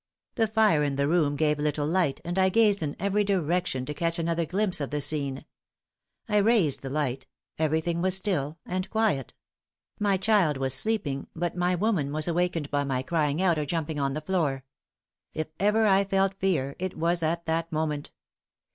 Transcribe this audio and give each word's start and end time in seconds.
The 0.33 0.47
fire 0.47 0.83
in 0.83 0.95
the 0.95 1.07
room 1.07 1.35
gave 1.35 1.59
little 1.59 1.85
light, 1.85 2.19
and 2.25 2.39
I 2.39 2.49
gazed 2.49 2.81
in 2.81 2.95
every 2.99 3.23
direction 3.23 3.85
to 3.85 3.93
catch 3.93 4.17
another 4.17 4.47
glimpse 4.47 4.81
of 4.81 4.89
the 4.89 4.99
scene. 4.99 5.45
I 6.27 6.37
raised 6.37 6.81
the 6.81 6.89
light; 6.89 7.27
everything 7.59 8.01
was 8.01 8.17
still 8.17 8.57
and 8.65 8.89
quiet. 8.89 9.35
My 9.99 10.17
child 10.17 10.57
was 10.57 10.73
sleeping, 10.73 11.27
but 11.35 11.55
my 11.55 11.75
woman 11.75 12.11
was 12.11 12.27
awakened 12.27 12.71
by 12.71 12.83
my 12.83 13.03
crying 13.03 13.43
out 13.43 13.59
or 13.59 13.65
jumping 13.67 13.99
on 13.99 14.13
the 14.13 14.21
floor. 14.21 14.63
If 15.35 15.49
ever 15.59 15.85
I 15.85 16.03
felt 16.03 16.33
fear 16.39 16.75
it 16.79 16.97
was 16.97 17.21
at 17.21 17.45
that 17.45 17.71
moment. 17.71 18.09